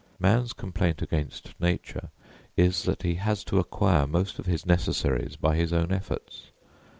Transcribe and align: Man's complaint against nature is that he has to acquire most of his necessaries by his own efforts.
Man's 0.19 0.51
complaint 0.53 1.03
against 1.03 1.53
nature 1.59 2.09
is 2.57 2.85
that 2.85 3.03
he 3.03 3.13
has 3.21 3.43
to 3.43 3.59
acquire 3.59 4.07
most 4.07 4.39
of 4.39 4.47
his 4.47 4.65
necessaries 4.65 5.35
by 5.35 5.55
his 5.55 5.71
own 5.71 5.91
efforts. 5.91 6.49